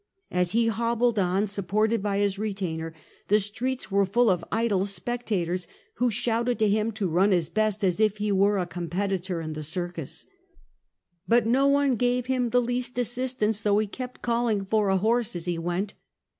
As 0.31 0.53
he 0.53 0.65
hobbled 0.65 1.19
on, 1.19 1.45
supported 1.45 2.01
by 2.01 2.17
Ms 2.17 2.39
retainer, 2.39 2.91
the 3.27 3.37
streets 3.37 3.91
were 3.91 4.07
full 4.07 4.31
of 4.31 4.43
idle 4.51 4.87
spectators, 4.87 5.67
who 5.97 6.09
shouted 6.09 6.57
to 6.57 6.67
him 6.67 6.91
to 6.93 7.07
run 7.07 7.29
his 7.29 7.49
best, 7.49 7.83
as 7.83 7.99
if 7.99 8.17
he 8.17 8.31
were 8.31 8.57
a 8.57 8.65
competitor 8.65 9.41
in 9.41 9.53
the 9.53 9.61
circus. 9.61 10.25
But 11.27 11.45
no 11.45 11.67
one 11.67 11.97
gave 11.97 12.25
him 12.25 12.49
the 12.49 12.63
least 12.63 12.97
assistance, 12.97 13.61
though 13.61 13.77
he 13.77 13.85
kept 13.85 14.23
calling 14.23 14.65
for 14.65 14.89
a 14.89 14.97
horse 14.97 15.35
as 15.35 15.45
he 15.45 15.59
went. 15.59 15.93